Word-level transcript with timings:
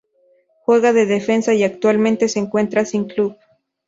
Juega 0.65 0.93
de 0.93 1.05
defensa 1.05 1.53
y 1.53 1.63
actualmente 1.63 2.27
se 2.27 2.39
encuentra 2.39 2.85
sin 2.85 3.05
Club. 3.05 3.37